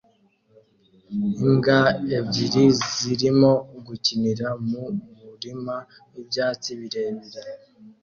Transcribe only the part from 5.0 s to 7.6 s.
murima wibyatsi birebire